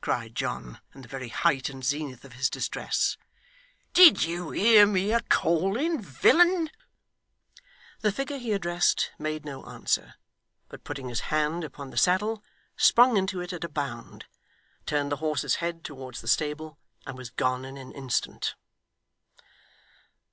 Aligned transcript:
cried 0.00 0.34
John, 0.34 0.80
in 0.96 1.02
the 1.02 1.06
very 1.06 1.28
height 1.28 1.68
and 1.68 1.84
zenith 1.84 2.24
of 2.24 2.32
his 2.32 2.50
distress. 2.50 3.16
'Did 3.92 4.24
you 4.24 4.50
hear 4.50 4.84
me 4.84 5.12
a 5.12 5.20
calling, 5.20 6.00
villain?' 6.02 6.70
The 8.00 8.10
figure 8.10 8.36
he 8.38 8.52
addressed 8.52 9.12
made 9.16 9.44
no 9.44 9.62
answer, 9.64 10.16
but 10.68 10.82
putting 10.82 11.08
his 11.08 11.20
hand 11.20 11.62
upon 11.62 11.90
the 11.90 11.96
saddle, 11.96 12.42
sprung 12.76 13.16
into 13.16 13.40
it 13.40 13.52
at 13.52 13.62
a 13.62 13.68
bound, 13.68 14.24
turned 14.86 15.12
the 15.12 15.18
horse's 15.22 15.54
head 15.62 15.84
towards 15.84 16.20
the 16.20 16.26
stable, 16.26 16.76
and 17.06 17.16
was 17.16 17.30
gone 17.30 17.64
in 17.64 17.76
an 17.76 17.92
instant. 17.92 18.56